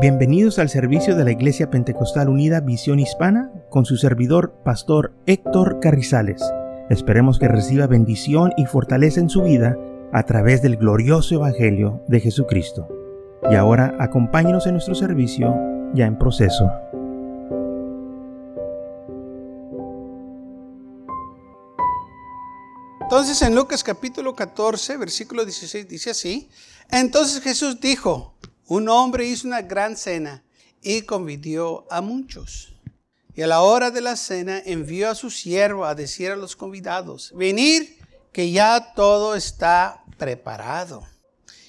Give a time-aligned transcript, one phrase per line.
[0.00, 5.80] Bienvenidos al servicio de la Iglesia Pentecostal Unida Visión Hispana con su servidor, Pastor Héctor
[5.80, 6.40] Carrizales.
[6.88, 9.76] Esperemos que reciba bendición y fortaleza en su vida
[10.12, 12.86] a través del glorioso Evangelio de Jesucristo.
[13.50, 15.52] Y ahora acompáñenos en nuestro servicio
[15.94, 16.70] ya en proceso.
[23.02, 26.48] Entonces en Lucas capítulo 14, versículo 16 dice así,
[26.88, 28.37] entonces Jesús dijo,
[28.68, 30.44] un hombre hizo una gran cena
[30.82, 32.74] y convidió a muchos.
[33.34, 36.54] Y a la hora de la cena envió a su siervo a decir a los
[36.54, 37.98] convidados, venir
[38.30, 41.06] que ya todo está preparado.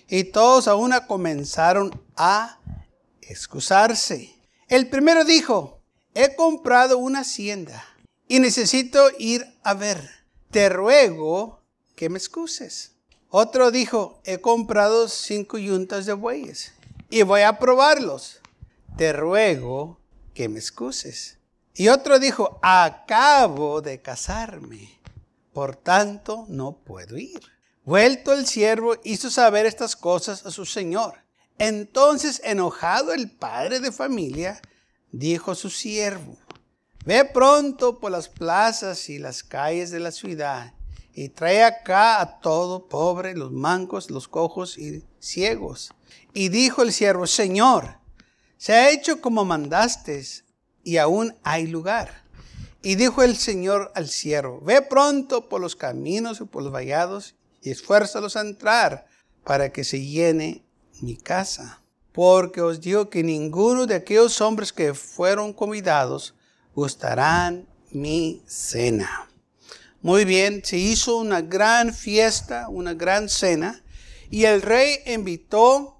[0.10, 2.60] Y todos a una comenzaron a
[3.22, 4.36] excusarse.
[4.68, 5.80] El primero dijo,
[6.16, 7.86] he comprado una hacienda
[8.28, 10.10] y necesito ir a ver.
[10.52, 11.62] Te ruego
[11.96, 12.92] que me excuses.
[13.30, 16.74] Otro dijo, he comprado cinco yuntas de bueyes
[17.10, 18.40] y voy a probarlos.
[18.98, 20.00] Te ruego
[20.34, 21.40] que me excuses.
[21.74, 25.00] Y otro dijo, acabo de casarme,
[25.54, 27.40] por tanto no puedo ir.
[27.86, 31.24] Vuelto el siervo hizo saber estas cosas a su señor.
[31.58, 34.62] Entonces, enojado el padre de familia,
[35.12, 36.38] dijo a su siervo,
[37.06, 40.74] ve pronto por las plazas y las calles de la ciudad
[41.14, 45.92] y trae acá a todo pobre, los mancos, los cojos y ciegos
[46.34, 47.98] y dijo el siervo, Señor,
[48.58, 50.24] se ha hecho como mandaste
[50.84, 52.24] y aún hay lugar.
[52.82, 57.36] Y dijo el Señor al siervo, ve pronto por los caminos y por los vallados
[57.62, 59.06] y esfuérzalos a entrar
[59.44, 60.64] para que se llene
[61.02, 61.82] mi casa.
[62.14, 66.34] Porque os digo que ninguno de aquellos hombres que fueron convidados
[66.74, 69.30] gustarán mi cena.
[70.02, 73.84] Muy bien, se hizo una gran fiesta, una gran cena,
[74.30, 75.99] y el rey invitó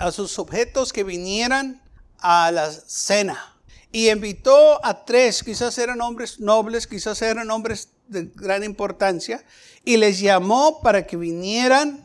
[0.00, 1.82] a sus objetos que vinieran
[2.18, 3.54] a la cena.
[3.92, 9.44] Y invitó a tres, quizás eran hombres nobles, quizás eran hombres de gran importancia,
[9.84, 12.04] y les llamó para que vinieran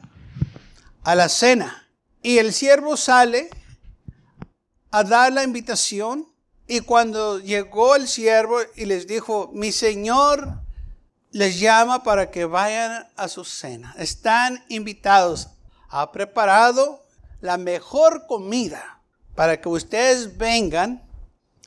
[1.04, 1.88] a la cena.
[2.22, 3.50] Y el siervo sale
[4.92, 6.28] a dar la invitación,
[6.68, 10.60] y cuando llegó el siervo y les dijo, mi señor
[11.32, 13.96] les llama para que vayan a su cena.
[13.98, 15.50] Están invitados.
[15.90, 17.05] Ha preparado
[17.42, 19.02] la mejor comida
[19.36, 21.04] para que ustedes vengan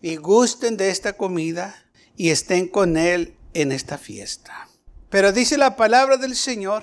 [0.00, 1.74] y gusten de esta comida
[2.16, 4.68] y estén con Él en esta fiesta.
[5.10, 6.82] Pero dice la palabra del Señor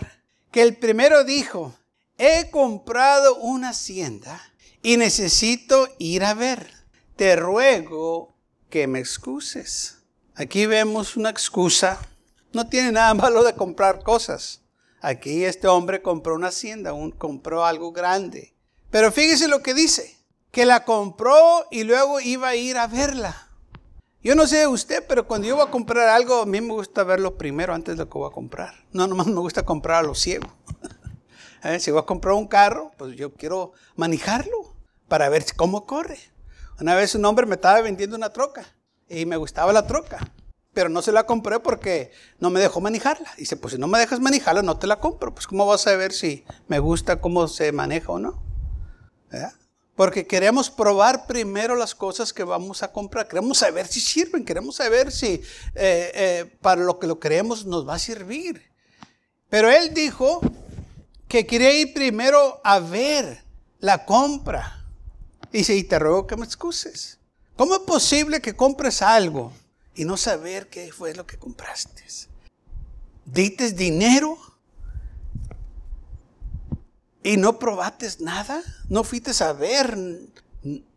[0.52, 1.76] que el primero dijo,
[2.18, 4.42] he comprado una hacienda
[4.82, 6.72] y necesito ir a ver.
[7.16, 8.36] Te ruego
[8.70, 10.00] que me excuses.
[10.36, 12.00] Aquí vemos una excusa.
[12.54, 14.62] No tiene nada malo de comprar cosas.
[15.02, 18.55] Aquí este hombre compró una hacienda, un, compró algo grande.
[18.96, 20.16] Pero fíjese lo que dice,
[20.52, 23.50] que la compró y luego iba a ir a verla.
[24.24, 27.04] Yo no sé usted, pero cuando yo voy a comprar algo, a mí me gusta
[27.04, 28.74] verlo primero antes de lo que voy a comprar.
[28.94, 30.48] No, nomás me gusta comprar a lo ciego.
[31.66, 31.78] ¿Eh?
[31.82, 34.78] Si voy a comprar un carro, pues yo quiero manejarlo
[35.10, 36.18] para ver cómo corre.
[36.80, 38.64] Una vez un hombre me estaba vendiendo una troca
[39.10, 40.20] y me gustaba la troca,
[40.74, 43.30] pero no se la compré porque no me dejó manejarla.
[43.38, 45.34] Dice, pues si no me dejas manejarla, no te la compro.
[45.34, 48.55] Pues ¿cómo vas a ver si me gusta cómo se maneja o no?
[49.96, 53.28] Porque queremos probar primero las cosas que vamos a comprar.
[53.28, 55.42] Queremos saber si sirven, queremos saber si eh,
[55.76, 58.62] eh, para lo que lo queremos nos va a servir.
[59.50, 60.42] Pero él dijo
[61.28, 63.44] que quería ir primero a ver
[63.80, 64.86] la compra.
[65.52, 67.20] Y dice, y te ruego que me excuses.
[67.56, 69.54] ¿Cómo es posible que compres algo
[69.96, 72.04] y no saber qué fue lo que compraste?
[73.24, 74.38] ¿Dites dinero?
[77.26, 79.98] Y no probates nada, no fuiste a ver,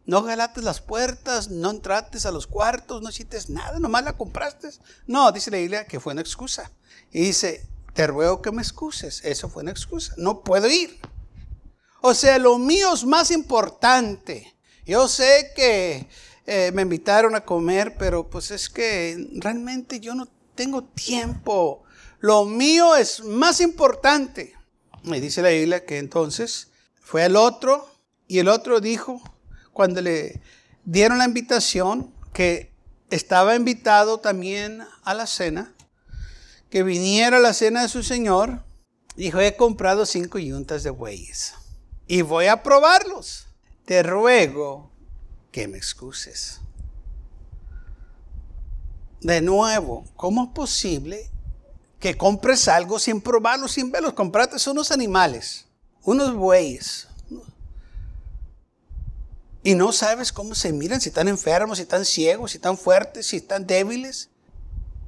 [0.05, 4.69] no galates las puertas, no entrates a los cuartos, no hiciste nada, nomás la compraste.
[5.07, 6.71] No, dice la Biblia que fue una excusa.
[7.11, 9.25] Y dice, te ruego que me excuses.
[9.25, 10.13] Eso fue una excusa.
[10.19, 11.01] No puedo ir.
[12.03, 14.55] O sea, lo mío es más importante.
[14.85, 16.11] Yo sé que
[16.45, 21.85] eh, me invitaron a comer, pero pues es que realmente yo no tengo tiempo.
[22.19, 24.58] Lo mío es más importante.
[25.05, 26.69] Y dice la Biblia que entonces
[27.01, 27.89] fue el otro
[28.27, 29.23] y el otro dijo,
[29.73, 30.43] cuando le
[30.85, 32.73] dieron la invitación, que
[33.11, 35.75] estaba invitado también a la cena,
[36.71, 38.65] que viniera a la cena de su Señor,
[39.17, 41.55] dijo, he comprado cinco yuntas de bueyes
[42.07, 43.47] y voy a probarlos.
[43.85, 44.91] Te ruego
[45.51, 46.61] que me excuses.
[49.21, 51.31] De nuevo, ¿cómo es posible
[51.99, 54.13] que compres algo sin probarlo, sin verlos.
[54.13, 55.67] Compraste unos animales,
[56.03, 57.09] unos bueyes.
[59.63, 63.27] Y no sabes cómo se miran, si están enfermos, si están ciegos, si están fuertes,
[63.27, 64.31] si están débiles.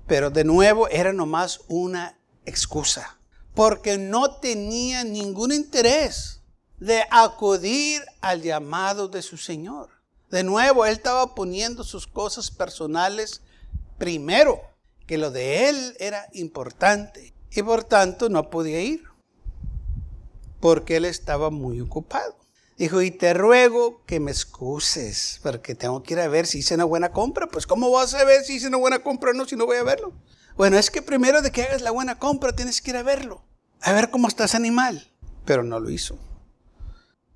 [0.07, 3.19] Pero de nuevo era nomás una excusa.
[3.55, 6.41] Porque no tenía ningún interés
[6.79, 9.91] de acudir al llamado de su Señor.
[10.31, 13.43] De nuevo, él estaba poniendo sus cosas personales
[13.99, 14.61] primero,
[15.11, 17.35] que lo de él era importante.
[17.51, 19.03] Y por tanto no podía ir,
[20.61, 22.37] porque él estaba muy ocupado.
[22.79, 26.77] Dijo, y te ruego que me excuses, porque tengo que ir a ver si hice
[26.77, 27.49] una buena compra.
[27.49, 29.79] Pues ¿cómo vas a ver si hice una buena compra o no si no voy
[29.79, 30.13] a verlo?
[30.57, 33.43] Bueno, es que primero de que hagas la buena compra tienes que ir a verlo,
[33.81, 35.11] a ver cómo está ese animal.
[35.45, 36.21] Pero no lo hizo.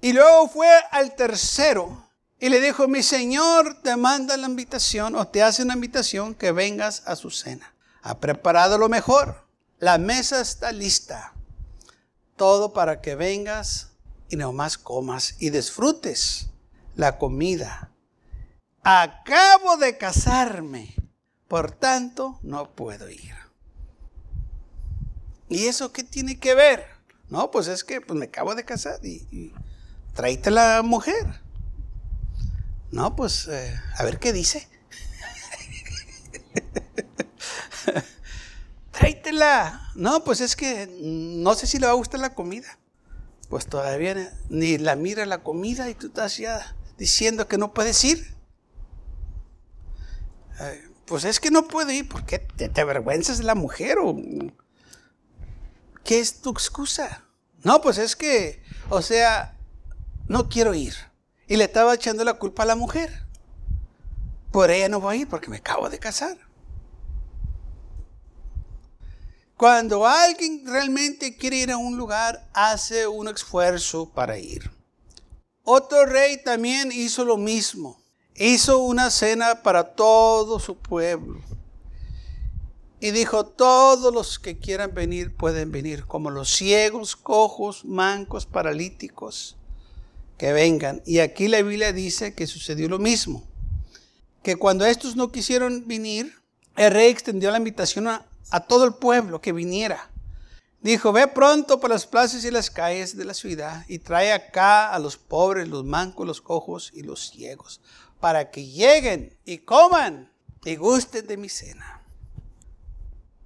[0.00, 2.06] Y luego fue al tercero
[2.40, 6.52] y le dijo, mi señor te manda la invitación o te hace una invitación que
[6.52, 7.74] vengas a su cena.
[8.02, 9.46] Ha preparado lo mejor.
[9.78, 11.32] La mesa está lista.
[12.36, 13.92] Todo para que vengas
[14.28, 16.48] y nomás comas y disfrutes
[16.96, 17.92] la comida.
[18.82, 20.94] Acabo de casarme,
[21.48, 23.34] por tanto no puedo ir.
[25.48, 26.84] ¿Y eso qué tiene que ver?
[27.28, 29.54] No, pues es que pues, me acabo de casar y, y
[30.50, 31.43] la mujer.
[32.94, 34.68] No, pues eh, a ver qué dice.
[38.92, 39.90] Tráitela.
[39.96, 42.78] No, pues es que no sé si le va a gustar la comida.
[43.48, 48.04] Pues todavía ni la mira la comida y tú estás ya diciendo que no puedes
[48.04, 48.32] ir.
[51.04, 54.16] pues es que no puedo ir porque te, te avergüenzas de la mujer o
[56.04, 57.24] ¿qué es tu excusa?
[57.64, 59.58] No, pues es que, o sea,
[60.28, 60.94] no quiero ir.
[61.46, 63.26] Y le estaba echando la culpa a la mujer.
[64.50, 66.38] Por ella no voy a ir porque me acabo de casar.
[69.56, 74.70] Cuando alguien realmente quiere ir a un lugar, hace un esfuerzo para ir.
[75.62, 78.00] Otro rey también hizo lo mismo.
[78.36, 81.40] Hizo una cena para todo su pueblo.
[83.00, 89.56] Y dijo, todos los que quieran venir pueden venir, como los ciegos, cojos, mancos, paralíticos
[90.38, 91.02] que vengan.
[91.06, 93.44] Y aquí la Biblia dice que sucedió lo mismo.
[94.42, 96.34] Que cuando estos no quisieron venir,
[96.76, 98.26] el rey extendió la invitación a,
[98.68, 100.10] todo el pueblo que viniera.
[100.80, 104.92] Dijo, ve pronto por las plazas y las calles de la ciudad y trae acá
[104.92, 107.80] a los pobres, los mancos, los cojos y los ciegos,
[108.20, 110.30] para que lleguen y coman
[110.64, 112.02] y gusten de mi cena.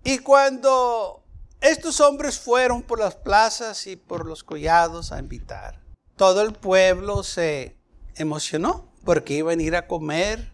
[0.02, 1.22] Y cuando
[1.60, 5.80] estos hombres fueron por las plazas y por los collados a invitar,
[6.18, 7.78] todo el pueblo se
[8.16, 10.52] emocionó porque iban a ir a comer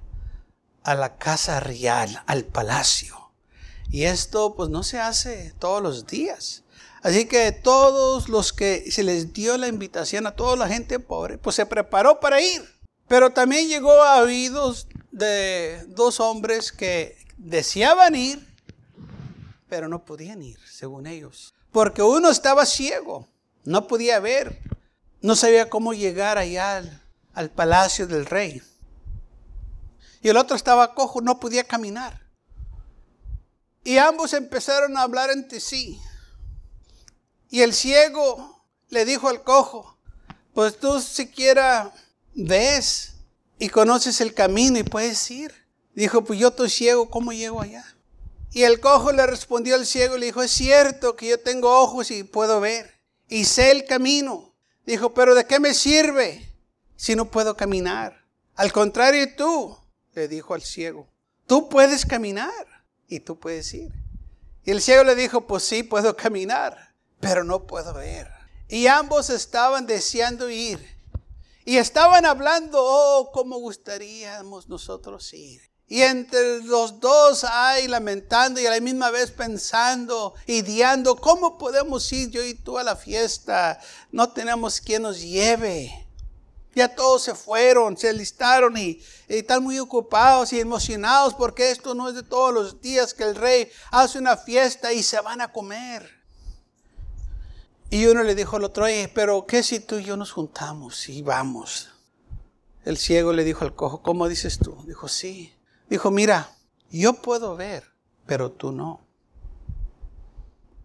[0.85, 3.33] a la casa real, al palacio.
[3.91, 6.63] Y esto pues no se hace todos los días.
[7.03, 11.39] Así que todos los que se les dio la invitación a toda la gente pobre,
[11.39, 12.63] pues se preparó para ir.
[13.09, 18.47] Pero también llegó a oídos de dos hombres que deseaban ir,
[19.69, 21.55] pero no podían ir, según ellos.
[21.73, 23.29] Porque uno estaba ciego,
[23.65, 24.74] no podía ver
[25.25, 26.83] no sabía cómo llegar allá
[27.33, 28.63] al, palacio del rey.
[30.21, 32.21] Y el otro estaba cojo, no podía caminar.
[33.85, 35.99] Y ambos empezaron a hablar entre sí.
[37.49, 39.99] Y el ciego le dijo al cojo,
[40.53, 41.91] pues tú siquiera
[42.35, 43.15] ves
[43.59, 45.55] y conoces el camino y puedes ir.
[45.95, 47.83] Dijo, pues yo estoy ciego, ¿cómo llego allá?
[48.53, 51.81] Y el cojo le respondió al ciego y le dijo, es cierto que yo tengo
[51.81, 54.54] ojos y puedo ver y sé el camino.
[54.87, 56.47] Dijo, pero ¿de qué me sirve
[56.97, 58.25] si no puedo caminar?
[58.55, 59.77] Al contrario, tú,
[60.13, 61.09] le dijo al ciego,
[61.47, 63.93] tú puedes caminar y tú puedes ir.
[64.65, 68.29] Y el ciego le dijo, pues sí, puedo caminar, pero no puedo ver.
[68.69, 70.95] Y ambos estaban deseando ir.
[71.65, 75.63] Y estaban hablando, oh, cómo gustaríamos nosotros ir.
[75.87, 82.11] Y entre los dos hay lamentando y a la misma vez pensando, ideando, ¿cómo podemos
[82.13, 83.79] ir yo y tú a la fiesta?
[84.11, 86.07] No tenemos quien nos lleve.
[86.75, 92.09] Ya todos se fueron, se listaron y, están muy ocupados y emocionados porque esto no
[92.09, 95.53] es de todos los días que el rey hace una fiesta y se van a
[95.53, 96.11] comer.
[97.91, 101.23] Y uno le dijo al otro, pero ¿qué si tú y yo nos juntamos y
[101.23, 101.91] vamos?
[102.85, 104.77] El ciego le dijo al cojo, ¿cómo dices tú?
[104.87, 105.54] Dijo, sí.
[105.89, 106.51] Dijo, mira,
[106.91, 107.85] yo puedo ver,
[108.27, 109.01] pero tú no.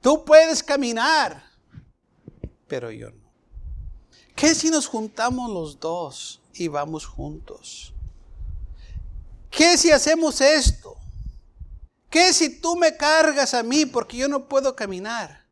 [0.01, 1.43] Tú puedes caminar,
[2.67, 3.29] pero yo no.
[4.35, 7.93] ¿Qué si nos juntamos los dos y vamos juntos?
[9.49, 10.95] ¿Qué si hacemos esto?
[12.09, 15.45] ¿Qué si tú me cargas a mí porque yo no puedo caminar?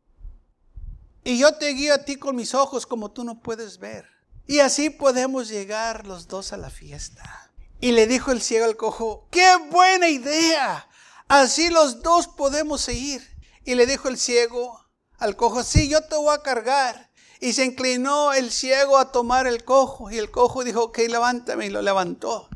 [1.22, 4.06] Y yo te guío a ti con mis ojos como tú no puedes ver.
[4.46, 7.47] Y así podemos llegar los dos a la fiesta.
[7.80, 10.88] Y le dijo el ciego al cojo, qué buena idea.
[11.28, 13.22] Así los dos podemos ir.
[13.64, 14.84] Y le dijo el ciego
[15.18, 17.10] al cojo, sí, yo te voy a cargar.
[17.40, 20.10] Y se inclinó el ciego a tomar el cojo.
[20.10, 21.66] Y el cojo dijo, ok, levántame.
[21.66, 22.48] Y lo levantó.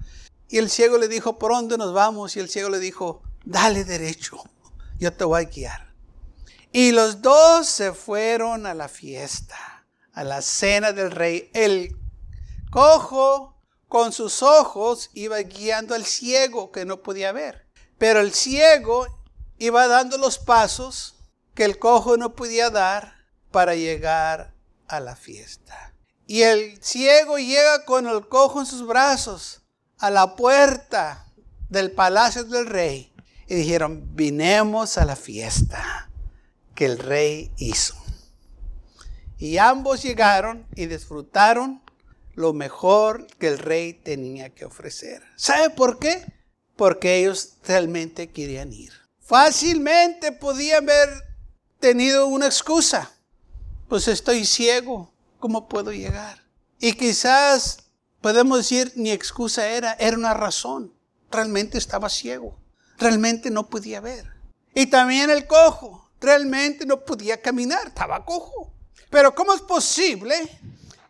[0.49, 2.37] Y el ciego le dijo, ¿por dónde nos vamos?
[2.37, 4.43] Y el ciego le dijo, dale derecho.
[4.99, 5.93] Yo te voy a guiar.
[6.73, 11.51] Y los dos se fueron a la fiesta, a la cena del rey.
[11.53, 11.97] El
[12.71, 13.52] cojo
[13.93, 17.67] con sus ojos iba guiando al ciego que no podía ver.
[17.99, 19.07] Pero el ciego
[19.59, 21.17] iba dando los pasos
[21.53, 23.13] que el cojo no podía dar
[23.51, 24.55] para llegar
[24.89, 25.93] a la fiesta.
[26.27, 29.61] Y el ciego llega con el cojo en sus brazos
[29.99, 31.27] a la puerta
[31.69, 33.13] del palacio del rey.
[33.47, 36.09] Y dijeron, vinemos a la fiesta
[36.75, 37.95] que el rey hizo.
[39.37, 41.83] Y ambos llegaron y disfrutaron
[42.35, 45.23] lo mejor que el rey tenía que ofrecer.
[45.37, 46.25] ¿Sabe por qué?
[46.77, 48.93] Porque ellos realmente querían ir.
[49.21, 51.09] Fácilmente podían haber
[51.79, 53.13] tenido una excusa.
[53.89, 56.43] Pues estoy ciego, ¿cómo puedo llegar?
[56.81, 57.79] Y quizás
[58.21, 60.93] podemos decir ni excusa era, era una razón.
[61.31, 62.59] Realmente estaba ciego,
[62.99, 64.27] realmente no podía ver.
[64.75, 68.73] Y también el cojo, realmente no podía caminar, estaba cojo.
[69.11, 70.35] Pero ¿cómo es posible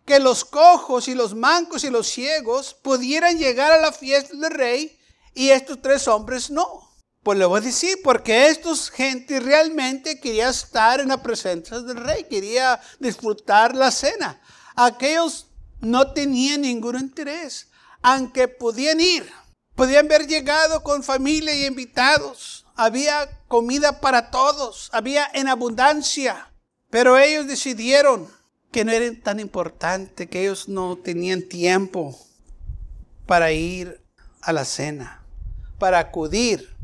[0.04, 4.50] que los cojos y los mancos y los ciegos pudieran llegar a la fiesta del
[4.50, 4.98] rey
[5.34, 6.92] y estos tres hombres no?
[7.22, 12.24] Pues le voy decir, porque estos gente realmente quería estar en la presencia del rey,
[12.24, 14.40] quería disfrutar la cena.
[14.74, 15.46] Aquellos
[15.80, 17.68] no tenían ningún interés,
[18.02, 19.30] aunque podían ir,
[19.76, 26.52] podían haber llegado con familia y invitados, había comida para todos, había en abundancia,
[26.90, 28.28] pero ellos decidieron
[28.72, 32.18] que no era tan importante, que ellos no tenían tiempo
[33.26, 34.02] para ir
[34.40, 35.24] a la cena,
[35.78, 36.74] para acudir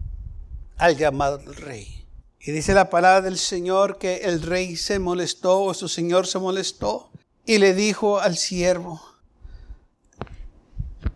[0.76, 2.06] al llamado del rey.
[2.38, 6.38] Y dice la palabra del Señor que el rey se molestó, o su Señor se
[6.38, 7.10] molestó,
[7.46, 9.02] y le dijo al siervo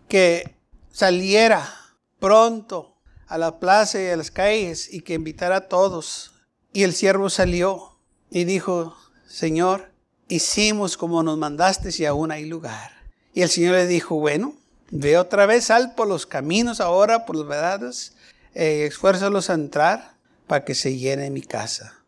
[0.09, 0.55] que
[0.91, 1.71] saliera
[2.19, 6.33] pronto a la plaza y a las calles y que invitara a todos.
[6.73, 7.99] Y el siervo salió
[8.31, 9.92] y dijo, Señor,
[10.27, 12.91] hicimos como nos mandaste y aún hay lugar.
[13.33, 14.55] Y el Señor le dijo, bueno,
[14.91, 18.13] ve otra vez, sal por los caminos ahora, por los vedados,
[18.53, 20.15] eh, esfuérzalos a entrar
[20.47, 22.03] para que se llene mi casa.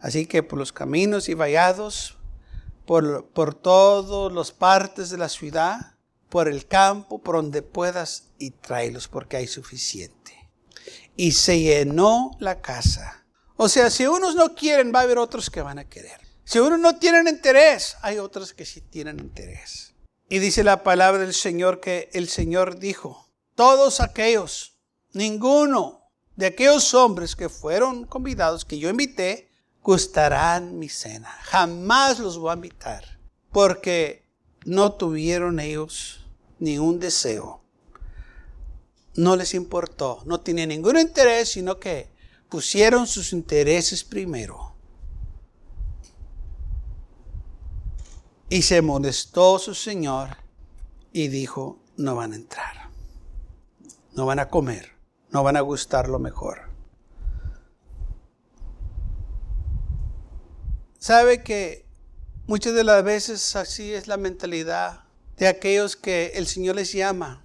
[0.00, 2.16] Así que por los caminos y vallados,
[2.86, 5.94] por, por todas las partes de la ciudad,
[6.28, 10.50] por el campo, por donde puedas, y tráelos porque hay suficiente.
[11.14, 13.26] Y se llenó la casa.
[13.56, 16.21] O sea, si unos no quieren, va a haber otros que van a querer.
[16.44, 19.94] Si unos no tienen interés, hay otros que sí tienen interés.
[20.28, 24.72] Y dice la palabra del Señor que el Señor dijo, todos aquellos
[25.12, 29.50] ninguno de aquellos hombres que fueron convidados, que yo invité,
[29.82, 31.28] gustarán mi cena.
[31.44, 33.18] Jamás los voy a invitar,
[33.50, 34.24] porque
[34.64, 36.24] no tuvieron ellos
[36.58, 37.62] ningún deseo.
[39.14, 42.08] No les importó, no tenían ningún interés, sino que
[42.48, 44.71] pusieron sus intereses primero.
[48.52, 50.36] Y se molestó su Señor
[51.12, 52.90] y dijo, no van a entrar,
[54.14, 54.92] no van a comer
[55.32, 56.68] no van a gustar lo mejor.
[60.98, 61.84] Sabe que
[62.46, 65.04] muchas de las veces así es la mentalidad
[65.36, 67.42] de aquellos que el Señor les llama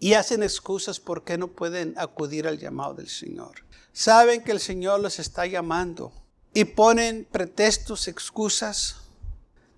[0.00, 3.64] y hacen excusas por qué no pueden acudir al llamado del Señor.
[3.92, 6.12] Saben que el Señor los está llamando
[6.54, 8.96] y ponen pretextos, excusas,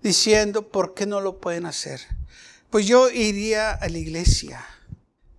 [0.01, 2.01] diciendo por qué no lo pueden hacer.
[2.69, 4.65] Pues yo iría a la iglesia,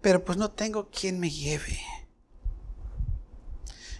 [0.01, 1.81] pero pues no tengo quien me lleve.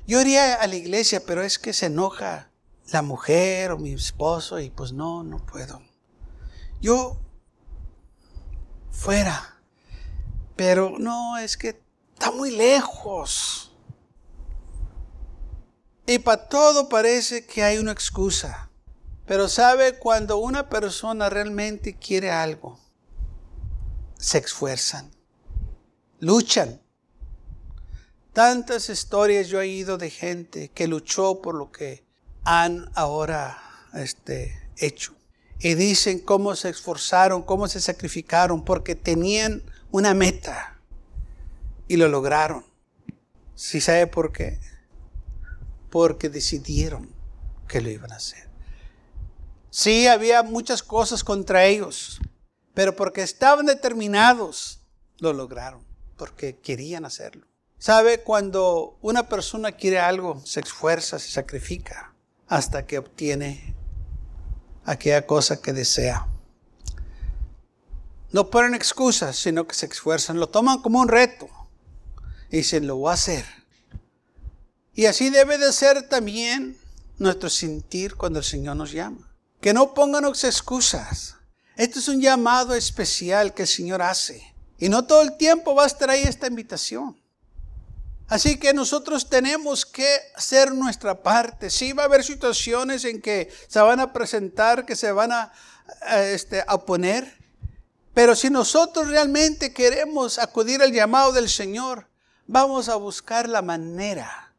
[0.07, 2.51] Yo iría a la iglesia, pero es que se enoja
[2.91, 5.81] la mujer o mi esposo y pues no, no puedo.
[6.81, 7.19] Yo
[8.91, 9.57] fuera,
[10.57, 11.81] pero no, es que
[12.13, 13.73] está muy lejos.
[16.07, 18.72] Y para todo parece que hay una excusa.
[19.27, 22.79] Pero sabe, cuando una persona realmente quiere algo,
[24.19, 25.11] se esfuerzan,
[26.21, 26.83] luchan,
[28.33, 32.03] Tantas historias yo he ido de gente que luchó por lo que
[32.45, 33.63] han ahora
[33.93, 35.15] este, hecho.
[35.59, 40.81] Y dicen cómo se esforzaron, cómo se sacrificaron, porque tenían una meta
[41.89, 42.65] y lo lograron.
[43.55, 44.59] ¿Sí sabe por qué?
[45.91, 47.15] Porque decidieron
[47.69, 48.49] que lo iban a hacer.
[49.75, 52.21] Sí, había muchas cosas contra ellos,
[52.75, 54.81] Pero porque estaban determinados,
[55.19, 55.83] lo lograron,
[56.17, 57.47] porque querían hacerlo.
[57.79, 58.23] ¿Sabe?
[58.23, 62.15] Cuando una persona quiere algo, se esfuerza, se sacrifica
[62.49, 63.75] hasta que obtiene
[64.85, 66.27] aquella cosa que desea.
[68.31, 71.49] No ponen excusas, sino que se esfuerzan, lo toman como un reto
[72.51, 73.47] y dicen, lo voy a hacer.
[74.93, 76.77] Y así debe de ser también
[77.17, 79.32] nuestro sentir cuando el Señor nos llama.
[79.63, 81.37] Que no pongan excusas.
[81.77, 84.55] Esto es un llamado especial que el Señor hace.
[84.77, 87.17] Y no todo el tiempo va a estar ahí esta invitación.
[88.27, 91.71] Así que nosotros tenemos que hacer nuestra parte.
[91.71, 95.53] Sí va a haber situaciones en que se van a presentar, que se van a,
[96.11, 97.39] este, a poner.
[98.15, 102.09] Pero si nosotros realmente queremos acudir al llamado del Señor,
[102.49, 104.53] vamos a buscar la manera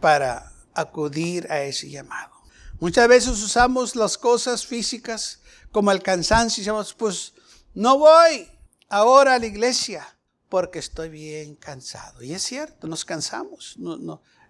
[0.00, 2.35] para acudir a ese llamado.
[2.78, 5.40] Muchas veces usamos las cosas físicas
[5.72, 7.32] como el cansancio y decimos, pues
[7.74, 8.48] no voy
[8.88, 10.06] ahora a la iglesia
[10.48, 12.22] porque estoy bien cansado.
[12.22, 13.76] Y es cierto, nos cansamos,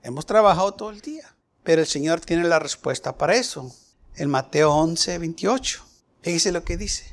[0.02, 1.36] hemos trabajado todo el día.
[1.62, 3.74] Pero el Señor tiene la respuesta para eso.
[4.14, 5.84] En Mateo 11, 28.
[6.22, 7.12] Fíjese lo que dice.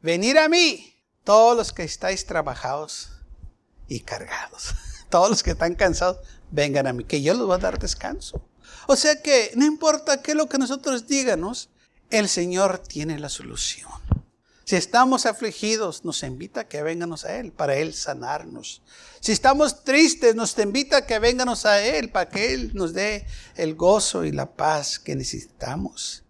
[0.00, 0.92] Venir a mí,
[1.22, 3.10] todos los que estáis trabajados
[3.86, 4.74] y cargados.
[5.08, 6.18] Todos los que están cansados,
[6.50, 8.48] vengan a mí, que yo les voy a dar descanso.
[8.86, 11.70] O sea que no importa qué es lo que nosotros díganos,
[12.10, 13.90] el Señor tiene la solución.
[14.64, 18.82] Si estamos afligidos, nos invita a que venganos a Él, para Él sanarnos.
[19.20, 23.26] Si estamos tristes, nos invita a que venganos a Él, para que Él nos dé
[23.56, 26.24] el gozo y la paz que necesitamos.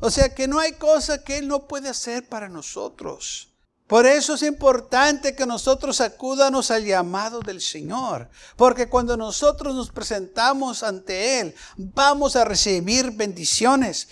[0.00, 3.47] O sea que no hay cosa que Él no puede hacer para nosotros.
[3.88, 9.90] Por eso es importante que nosotros acudamos al llamado del Señor, porque cuando nosotros nos
[9.90, 14.08] presentamos ante Él, vamos a recibir bendiciones.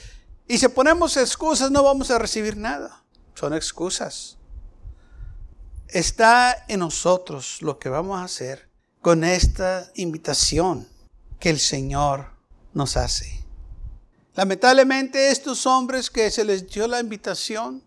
[0.48, 3.04] Y si ponemos excusas, no vamos a recibir nada.
[3.34, 4.38] Son excusas.
[5.88, 8.70] Está en nosotros lo que vamos a hacer
[9.02, 10.88] con esta invitación
[11.38, 12.30] que el Señor
[12.72, 13.44] nos hace.
[14.34, 17.84] Lamentablemente estos hombres que se les dio la invitación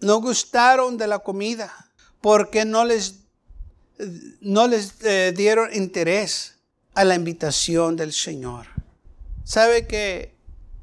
[0.00, 1.72] no gustaron de la comida
[2.20, 3.20] porque no les,
[4.40, 6.56] no les eh, dieron interés
[6.94, 8.66] a la invitación del Señor.
[9.44, 10.34] Sabe que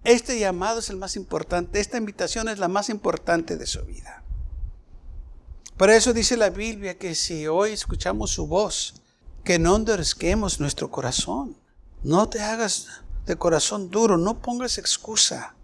[0.04, 4.24] este llamado es el más importante, esta invitación es la más importante de su vida.
[5.76, 8.96] Por eso dice la Biblia que si hoy escuchamos su voz,
[9.44, 11.56] que no endurezquemos nuestro corazón.
[12.04, 12.88] No te hagas
[13.26, 15.57] de corazón duro, no pongas excusa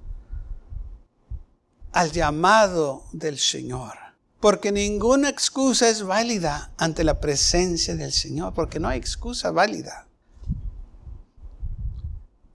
[1.94, 3.94] al llamado del Señor.
[4.40, 10.08] Porque ninguna excusa es válida ante la presencia del Señor, porque no hay excusa válida.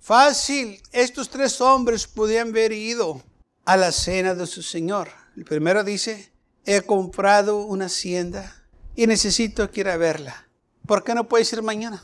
[0.01, 3.23] Fácil, estos tres hombres podían haber ido
[3.65, 5.09] a la cena de su Señor.
[5.37, 6.33] El primero dice,
[6.67, 8.55] he comprado una hacienda
[8.95, 10.49] y necesito que ir verla.
[10.87, 12.03] ¿Por qué no puedes ir mañana?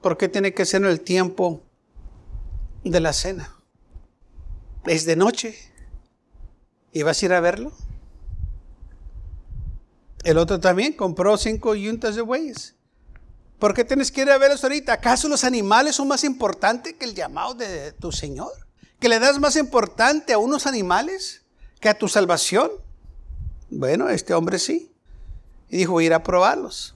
[0.00, 1.62] ¿Por qué tiene que ser en el tiempo
[2.84, 3.54] de la cena?
[4.86, 5.56] Es de noche.
[6.92, 7.72] ¿Y vas a ir a verlo?
[10.24, 12.74] El otro también compró cinco yuntas de bueyes.
[13.58, 14.92] ¿Por qué tienes que ir a verlos ahorita?
[14.92, 18.52] ¿Acaso los animales son más importantes que el llamado de tu Señor?
[19.00, 21.42] ¿Que le das más importante a unos animales
[21.80, 22.70] que a tu salvación?
[23.70, 24.92] Bueno, este hombre sí.
[25.68, 26.94] Y dijo, voy a ir a probarlos.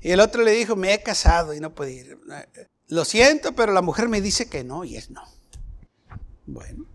[0.00, 2.18] Y el otro le dijo, me he casado y no puedo ir.
[2.88, 5.22] Lo siento, pero la mujer me dice que no y es no.
[6.46, 6.86] Bueno.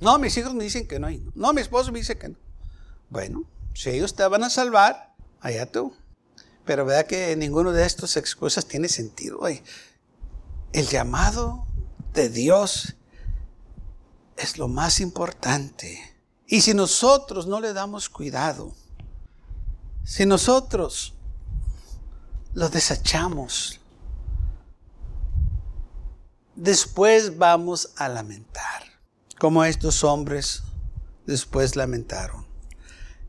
[0.00, 1.08] No, mis hijos me dicen que no.
[1.34, 2.36] No, mi esposo me dice que no.
[3.08, 5.94] Bueno, si ellos te van a salvar, allá tú.
[6.64, 9.40] Pero vea que ninguno de estas excusas tiene sentido.
[10.72, 11.66] El llamado
[12.12, 12.96] de Dios
[14.36, 16.16] es lo más importante.
[16.46, 18.74] Y si nosotros no le damos cuidado,
[20.04, 21.14] si nosotros
[22.52, 23.80] lo desechamos,
[26.54, 28.95] después vamos a lamentar
[29.38, 30.62] como estos hombres
[31.26, 32.46] después lamentaron,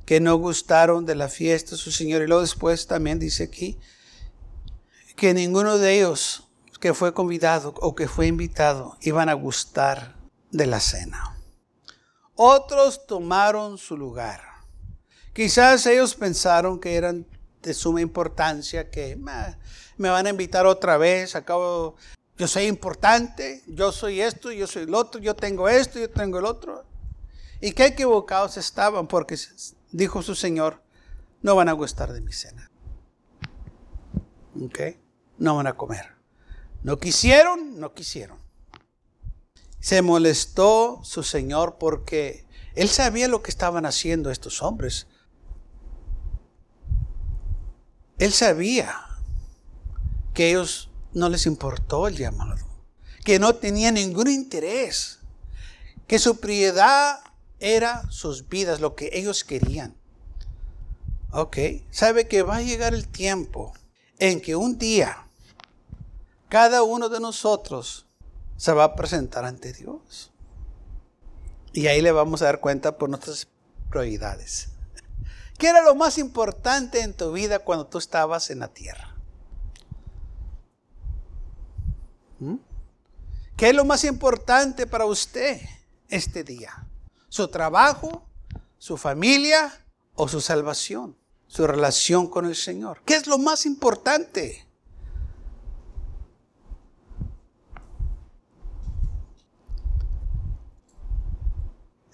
[0.05, 2.21] que no gustaron de la fiesta su Señor.
[2.21, 3.77] Y luego después también dice aquí
[5.15, 6.43] que ninguno de ellos
[6.79, 10.15] que fue convidado o que fue invitado iban a gustar
[10.51, 11.37] de la cena.
[12.35, 14.41] Otros tomaron su lugar.
[15.33, 17.25] Quizás ellos pensaron que eran
[17.61, 19.15] de suma importancia, que
[19.97, 21.95] me van a invitar otra vez, acabo
[22.37, 26.37] yo soy importante, yo soy esto, yo soy el otro, yo tengo esto, yo tengo
[26.39, 26.85] el otro.
[27.59, 29.37] Y qué equivocados estaban porque
[29.91, 30.81] dijo su Señor,
[31.41, 32.69] no van a gustar de mi cena.
[34.63, 34.79] ¿Ok?
[35.37, 36.15] No van a comer.
[36.83, 38.37] No quisieron, no quisieron.
[39.79, 42.45] Se molestó su señor porque
[42.75, 45.07] él sabía lo que estaban haciendo estos hombres.
[48.17, 48.95] Él sabía
[50.33, 52.65] que ellos no les importó el llamado,
[53.23, 55.19] que no tenían ningún interés,
[56.07, 57.19] que su prioridad
[57.59, 59.95] era sus vidas, lo que ellos querían.
[61.31, 61.57] Ok,
[61.91, 63.73] sabe que va a llegar el tiempo
[64.19, 65.27] en que un día
[66.49, 68.05] cada uno de nosotros
[68.55, 70.31] se va a presentar ante Dios.
[71.73, 73.47] Y ahí le vamos a dar cuenta por nuestras
[73.89, 74.69] prioridades.
[75.57, 79.16] ¿Qué era lo más importante en tu vida cuando tú estabas en la tierra?
[83.55, 85.61] ¿Qué es lo más importante para usted
[86.09, 86.87] este día?
[87.29, 88.27] ¿Su trabajo?
[88.77, 89.85] ¿Su familia?
[90.15, 91.17] ¿O su salvación?
[91.47, 93.01] ¿Su relación con el Señor?
[93.05, 94.67] ¿Qué es lo más importante?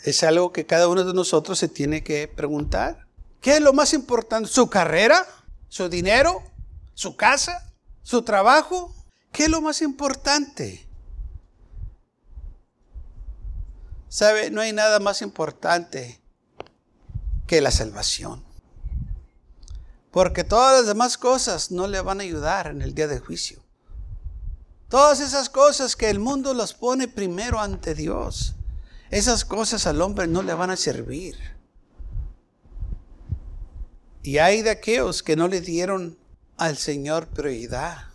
[0.04, 3.08] Es algo que cada uno de nosotros se tiene que preguntar.
[3.40, 4.50] ¿Qué es lo más importante?
[4.50, 5.26] ¿Su carrera?
[5.70, 6.44] ¿Su dinero?
[6.94, 7.74] ¿Su casa?
[8.02, 8.94] ¿Su trabajo?
[9.34, 10.88] ¿Qué es lo más importante?
[14.08, 14.50] ¿Sabe?
[14.50, 16.22] No hay nada más importante
[17.46, 18.46] que la salvación.
[20.12, 23.62] Porque todas las demás cosas no le van a ayudar en el día del juicio.
[24.88, 28.56] Todas esas cosas que el mundo las pone primero ante Dios
[29.14, 31.36] esas cosas al hombre no le van a servir.
[34.24, 36.18] Y hay de aquellos que no le dieron
[36.58, 38.08] al Señor prioridad,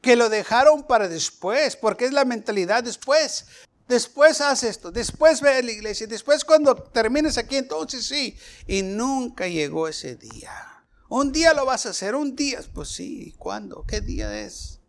[0.00, 3.46] que lo dejaron para después, porque es la mentalidad después.
[3.88, 8.36] Después haz esto, después ve a la iglesia, después cuando termines aquí, entonces sí.
[8.66, 10.84] Y nunca llegó ese día.
[11.08, 13.84] Un día lo vas a hacer, un día, pues sí, ¿cuándo?
[13.88, 14.80] ¿Qué día es?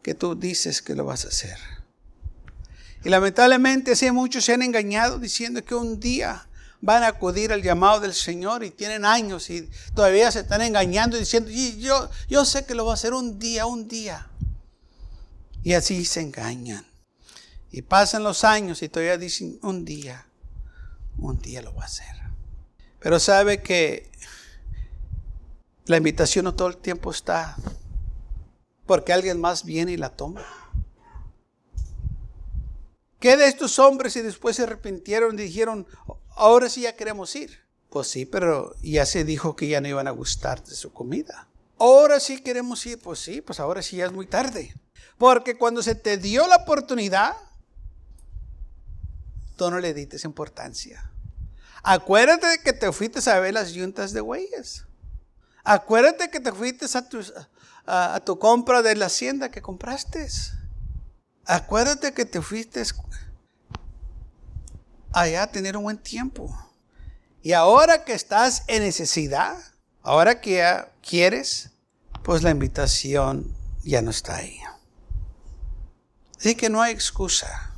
[0.00, 1.58] Que tú dices que lo vas a hacer.
[3.02, 6.46] Y lamentablemente así muchos se han engañado diciendo que un día
[6.80, 11.16] van a acudir al llamado del Señor y tienen años y todavía se están engañando
[11.16, 14.29] diciendo, yo, yo sé que lo va a hacer un día, un día.
[15.62, 16.86] Y así se engañan.
[17.70, 20.26] Y pasan los años y todavía dicen, un día,
[21.18, 22.14] un día lo va a hacer.
[22.98, 24.10] Pero sabe que
[25.86, 27.56] la invitación no todo el tiempo está
[28.86, 30.44] porque alguien más viene y la toma.
[33.20, 35.86] ¿Qué de estos hombres y después se arrepintieron y dijeron,
[36.34, 37.60] ahora sí ya queremos ir?
[37.88, 41.46] Pues sí, pero ya se dijo que ya no iban a gustar de su comida.
[41.78, 44.74] Ahora sí queremos ir, pues sí, pues ahora sí ya es muy tarde.
[45.20, 47.36] Porque cuando se te dio la oportunidad,
[49.54, 51.12] tú no le diste importancia.
[51.82, 54.86] Acuérdate de que te fuiste a ver las yuntas de huellas.
[55.62, 57.20] Acuérdate que te fuiste a tu,
[57.84, 60.26] a, a tu compra de la hacienda que compraste.
[61.44, 62.82] Acuérdate que te fuiste
[65.12, 66.48] allá a tener un buen tiempo.
[67.42, 69.58] Y ahora que estás en necesidad,
[70.00, 71.72] ahora que ya quieres,
[72.22, 73.54] pues la invitación
[73.84, 74.58] ya no está ahí.
[76.40, 77.74] Así que no hay excusa.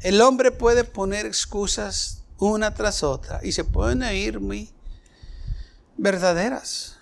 [0.00, 4.70] El hombre puede poner excusas una tras otra y se pueden ir muy
[5.96, 6.98] verdaderas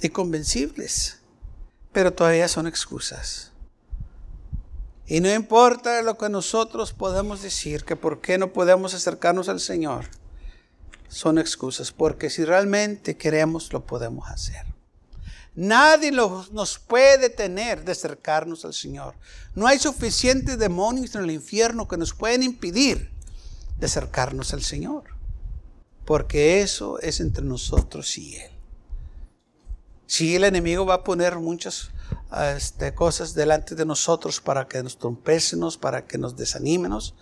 [0.00, 1.20] y convencibles,
[1.92, 3.52] pero todavía son excusas.
[5.06, 9.60] Y no importa lo que nosotros podamos decir, que por qué no podemos acercarnos al
[9.60, 10.06] Señor,
[11.06, 14.71] son excusas, porque si realmente queremos, lo podemos hacer.
[15.54, 19.14] Nadie nos puede detener de acercarnos al Señor.
[19.54, 23.12] No hay suficientes demonios en el infierno que nos pueden impedir
[23.78, 25.04] de acercarnos al Señor.
[26.06, 28.50] Porque eso es entre nosotros y Él.
[30.06, 31.90] Si el enemigo va a poner muchas
[32.56, 37.14] este, cosas delante de nosotros para que nos trompésemos, para que nos desanimemos,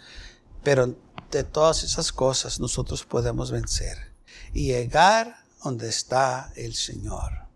[0.62, 0.96] pero
[1.30, 4.12] de todas esas cosas nosotros podemos vencer
[4.52, 7.49] y llegar donde está el Señor.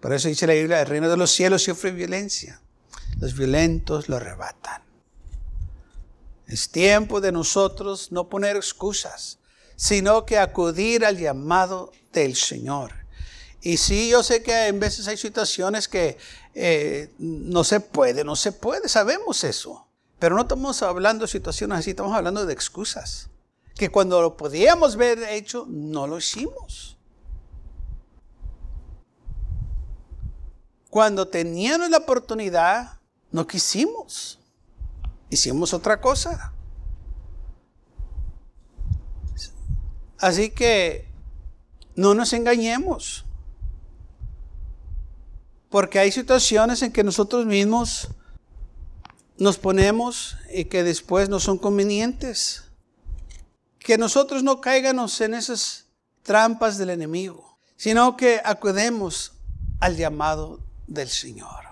[0.00, 2.60] Por eso dice la Biblia, el reino de los cielos sufre violencia,
[3.18, 4.82] los violentos lo arrebatan.
[6.46, 9.38] Es tiempo de nosotros no poner excusas,
[9.76, 12.92] sino que acudir al llamado del Señor.
[13.62, 16.16] Y sí, yo sé que en veces hay situaciones que
[16.54, 19.86] eh, no se puede, no se puede, sabemos eso.
[20.18, 23.28] Pero no estamos hablando de situaciones así, estamos hablando de excusas.
[23.74, 26.96] Que cuando lo podíamos ver hecho, no lo hicimos.
[30.90, 32.98] Cuando teníamos la oportunidad,
[33.30, 34.40] no quisimos.
[35.30, 36.52] Hicimos otra cosa.
[40.18, 41.08] Así que
[41.94, 43.24] no nos engañemos.
[45.68, 48.08] Porque hay situaciones en que nosotros mismos
[49.38, 52.64] nos ponemos y que después no son convenientes.
[53.78, 55.86] Que nosotros no caigamos en esas
[56.24, 59.32] trampas del enemigo, sino que acudemos
[59.78, 61.70] al llamado del Señor.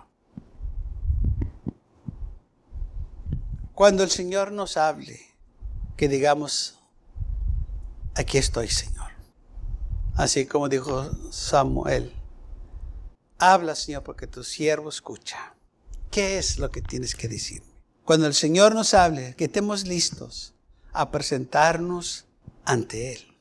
[3.75, 5.21] Cuando el Señor nos hable,
[5.97, 6.79] que digamos,
[8.15, 9.11] aquí estoy, Señor.
[10.15, 12.13] Así como dijo Samuel,
[13.39, 15.55] habla, Señor, porque tu siervo escucha.
[16.11, 17.63] ¿Qué es lo que tienes que decir?
[18.05, 20.55] Cuando el Señor nos hable, que estemos listos
[20.93, 22.27] a presentarnos
[22.65, 23.39] ante Él.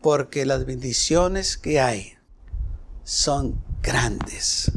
[0.00, 2.18] Porque las bendiciones que hay
[3.04, 4.72] son grandes.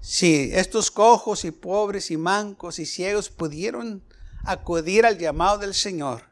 [0.00, 4.02] Si estos cojos y pobres y mancos y ciegos pudieron
[4.44, 6.22] acudir al llamado del Señor,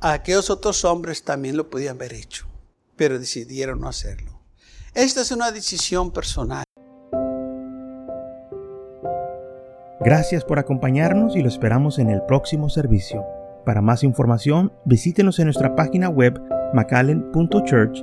[0.00, 2.46] aquellos otros hombres también lo podían haber hecho,
[2.96, 4.40] pero decidieron no hacerlo.
[4.94, 6.64] Esta es una decisión personal.
[10.00, 13.24] Gracias por acompañarnos y lo esperamos en el próximo servicio.
[13.66, 16.40] Para más información, visítenos en nuestra página web
[16.72, 18.02] macallen.church.